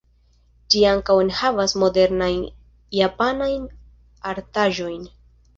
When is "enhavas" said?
1.25-1.75